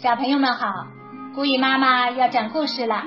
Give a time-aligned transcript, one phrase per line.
[0.00, 0.86] 小朋友们好，
[1.34, 3.02] 古雨妈妈要讲故事了。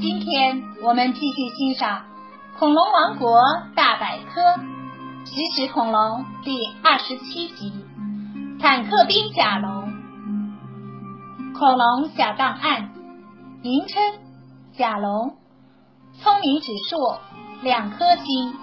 [0.00, 2.04] 今天我们继续欣赏
[2.58, 3.38] 《恐龙王国
[3.74, 4.40] 大百科》
[5.26, 7.70] 食食恐龙第二十七集
[8.58, 9.92] 《坦克兵甲龙》。
[11.52, 12.94] 恐龙小档案：
[13.62, 14.02] 名称
[14.72, 15.36] 甲龙，
[16.14, 16.96] 聪明指数
[17.60, 18.54] 两颗星，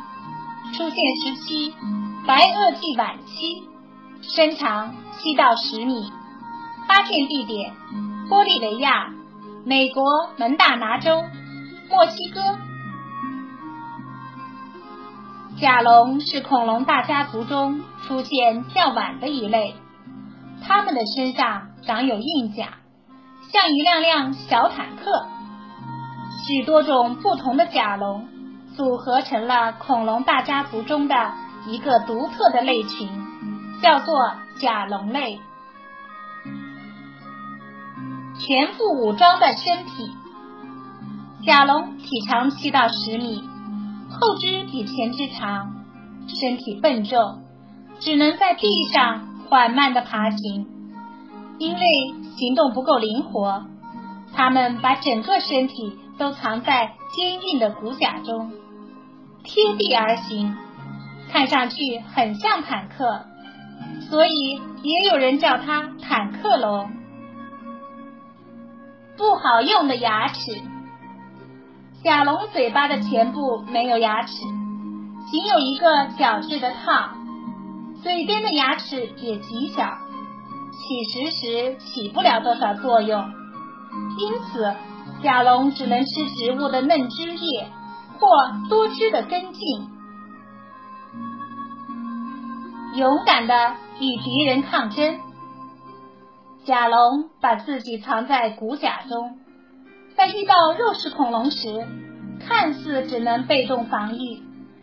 [0.74, 1.76] 出现时期
[2.26, 3.70] 白垩纪晚期，
[4.24, 6.12] 身长七到十米。
[6.88, 7.74] 发现地点：
[8.30, 9.12] 玻利维亚、
[9.66, 10.04] 美国
[10.38, 11.24] 门大拿州、
[11.90, 12.42] 墨西哥。
[15.60, 19.76] 甲龙是恐龙大家族中出现较晚的一类，
[20.66, 22.70] 它们的身上长有硬甲，
[23.52, 25.28] 像一辆辆小坦克。
[26.46, 28.28] 许多种不同的甲龙
[28.76, 31.16] 组合成了恐龙大家族中的
[31.68, 33.10] 一个独特的类群，
[33.82, 34.14] 叫做
[34.60, 35.40] 甲龙类。
[38.40, 40.12] 全副武装的身体，
[41.46, 43.44] 甲龙体长七到十米，
[44.10, 45.74] 后肢比前肢长，
[46.28, 47.44] 身体笨重，
[48.00, 50.68] 只能在地上缓慢的爬行。
[51.60, 51.82] 因为
[52.36, 53.66] 行动不够灵活，
[54.34, 58.52] 它们把整个身体都藏在坚硬的骨甲中，
[59.44, 60.58] 贴地而行，
[61.32, 63.26] 看上去很像坦克，
[64.10, 67.03] 所以也有人叫它坦克龙。
[69.16, 70.62] 不好用的牙齿，
[72.04, 74.34] 甲龙嘴巴的前部没有牙齿，
[75.30, 77.10] 仅有一个角质的套，
[78.02, 79.98] 嘴边的牙齿也极小，
[80.72, 83.24] 起食时起不了多少作用，
[84.18, 84.74] 因此
[85.22, 87.68] 甲龙只能吃植物的嫩枝叶
[88.20, 88.28] 或
[88.68, 89.90] 多汁的根茎。
[92.96, 95.20] 勇敢的与敌人抗争。
[96.66, 99.38] 甲龙把自己藏在骨甲中，
[100.16, 101.86] 在遇到肉食恐龙时，
[102.40, 104.38] 看似只能被动防御，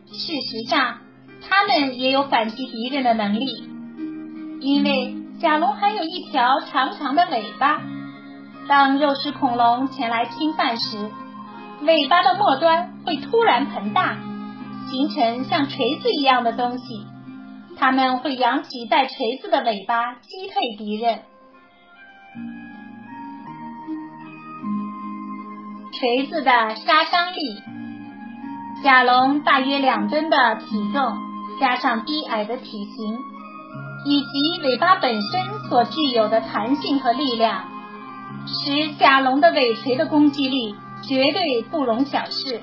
[0.06, 0.98] 事实上，
[1.48, 3.46] 它们也有反击敌人的能力。
[4.60, 7.80] 因为甲龙还有一条长长的尾巴，
[8.68, 10.98] 当肉食恐龙前来侵犯时，
[11.80, 14.18] 尾巴的末端会突然膨大，
[14.90, 17.06] 形成像锤子一样的东西，
[17.78, 21.20] 它们会扬起带锤子的尾巴击退敌人。
[25.92, 27.62] 锤子的杀伤力，
[28.82, 31.18] 甲龙大约两吨的体重，
[31.60, 33.18] 加上低矮的体型，
[34.06, 37.64] 以及尾巴本身所具有的弹性和力量，
[38.46, 42.62] 使甲龙的尾锤的攻击力绝对不容小视。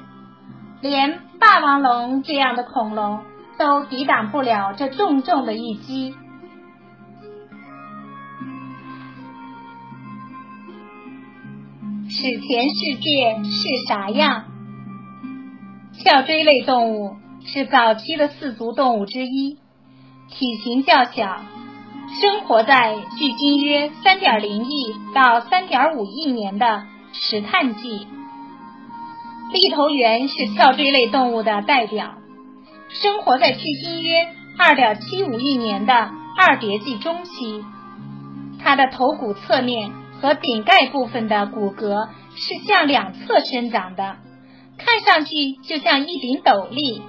[0.82, 3.20] 连霸王龙这样的恐龙
[3.60, 6.16] 都抵挡不了这重重的一击。
[12.20, 14.46] 史前世界是啥样？
[16.04, 19.60] 鞘椎类动物是早期的四足动物之一，
[20.28, 21.44] 体型较小，
[22.20, 28.08] 生活在距今约三点零亿到三点五亿年的石炭纪。
[29.54, 32.16] 立头猿是鞘椎类动物的代表，
[32.90, 37.64] 生活在距今约二点七五亿年的二叠纪中期，
[38.58, 39.92] 它的头骨侧面。
[40.22, 44.18] 和顶盖部分的骨骼是向两侧生长的，
[44.78, 47.02] 看上去就像一顶斗笠，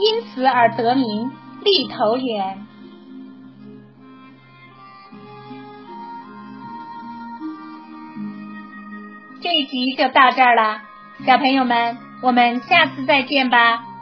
[0.00, 1.30] 因此而得名
[1.64, 2.66] 立头猿。
[9.42, 10.80] 这一集就到这儿了，
[11.26, 13.93] 小朋友们，我们下次再见吧。